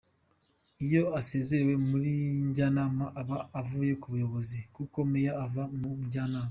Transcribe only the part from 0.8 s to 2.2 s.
Iyo asazerewe muri